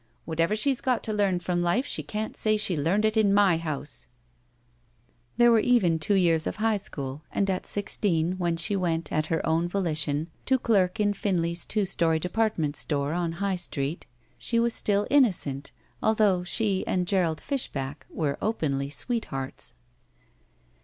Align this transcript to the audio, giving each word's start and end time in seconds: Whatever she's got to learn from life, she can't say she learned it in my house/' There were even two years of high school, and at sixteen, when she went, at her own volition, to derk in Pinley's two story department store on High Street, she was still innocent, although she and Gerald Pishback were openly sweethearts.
Whatever 0.25 0.55
she's 0.55 0.81
got 0.81 1.03
to 1.03 1.13
learn 1.13 1.41
from 1.41 1.61
life, 1.61 1.85
she 1.85 2.01
can't 2.01 2.35
say 2.35 2.57
she 2.57 2.75
learned 2.75 3.05
it 3.05 3.15
in 3.15 3.31
my 3.35 3.59
house/' 3.59 4.07
There 5.37 5.51
were 5.51 5.59
even 5.59 5.99
two 5.99 6.15
years 6.15 6.47
of 6.47 6.55
high 6.55 6.77
school, 6.77 7.21
and 7.31 7.47
at 7.51 7.67
sixteen, 7.67 8.31
when 8.39 8.57
she 8.57 8.75
went, 8.75 9.11
at 9.11 9.27
her 9.27 9.45
own 9.45 9.67
volition, 9.67 10.31
to 10.47 10.57
derk 10.57 10.99
in 10.99 11.13
Pinley's 11.13 11.67
two 11.67 11.85
story 11.85 12.17
department 12.17 12.75
store 12.75 13.13
on 13.13 13.33
High 13.33 13.57
Street, 13.57 14.07
she 14.39 14.59
was 14.59 14.73
still 14.73 15.05
innocent, 15.11 15.71
although 16.01 16.43
she 16.43 16.83
and 16.87 17.05
Gerald 17.07 17.37
Pishback 17.47 18.07
were 18.09 18.39
openly 18.41 18.89
sweethearts. 18.89 19.75